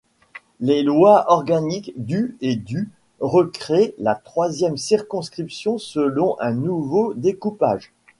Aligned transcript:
Les 0.59 0.81
lois 0.81 1.25
organiques 1.29 1.91
du 1.95 2.35
et 2.41 2.55
du 2.55 2.89
recréent 3.19 3.91
la 3.99 4.15
troisième 4.15 4.75
circonscription 4.75 5.77
selon 5.77 6.37
un 6.39 6.53
nouveau 6.53 7.13
découpage. 7.13 7.93